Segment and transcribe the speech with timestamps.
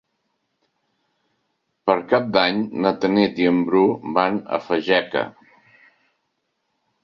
[1.89, 3.85] Per Cap d'Any na Tanit i en Bru
[4.19, 5.27] van a Fageca.